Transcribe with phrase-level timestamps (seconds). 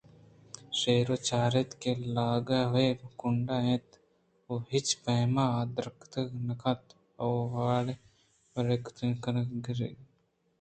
[0.79, 1.71] شیر ءَ چار اِت
[2.15, 2.87] لاگ وَہمے
[3.19, 3.87] کنڈ ءَ اِنت
[4.51, 6.85] ءُ ہچ پیم ءَ دراتک نہ کنت
[7.25, 8.01] ءُ وار ءُ
[8.53, 8.85] گیگ
[9.23, 9.99] گِرگ بیت